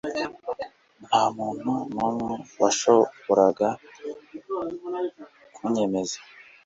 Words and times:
nta 1.07 1.23
muntu 1.37 1.71
n'umwe 1.93 2.33
washoboraga 2.61 3.67
kunyemeza 5.55 6.17